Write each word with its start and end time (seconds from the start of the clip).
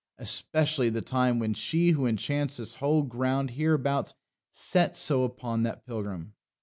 Especially 0.17 0.89
the 0.89 1.03
time 1.03 1.37
when 1.37 1.53
she 1.53 1.91
who 1.91 2.07
enchants 2.07 2.57
this 2.57 2.73
whole 2.73 3.03
ground 3.03 3.51
hereabouts 3.51 4.15
set 4.51 4.97
so 4.97 5.21
upon 5.23 5.61
that 5.61 5.85
pilgrim. 5.85 6.33